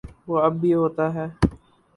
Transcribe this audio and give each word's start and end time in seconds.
وہ 0.27 0.37
اب 0.41 0.53
بھی 0.61 0.73
ہوتا 0.73 1.05
ہے۔ 1.13 1.27